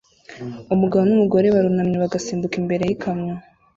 Umugabo 0.73 1.03
numugore 1.05 1.47
barunamye 1.55 1.97
bagasimbuka 2.03 2.55
imbere 2.61 2.83
yikamyo 2.89 3.35